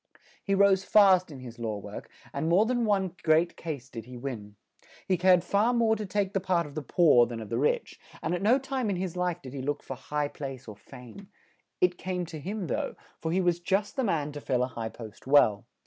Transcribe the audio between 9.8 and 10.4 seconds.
for high